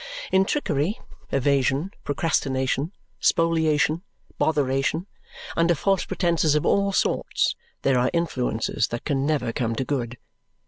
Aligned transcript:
In 0.31 0.45
trickery, 0.45 0.99
evasion, 1.31 1.91
procrastination, 2.03 2.91
spoliation, 3.19 4.01
botheration, 4.39 5.05
under 5.55 5.75
false 5.75 6.05
pretences 6.05 6.55
of 6.55 6.65
all 6.65 6.91
sorts, 6.91 7.55
there 7.83 7.99
are 7.99 8.09
influences 8.11 8.87
that 8.87 9.05
can 9.05 9.27
never 9.27 9.53
come 9.53 9.75
to 9.75 9.85
good. 9.85 10.17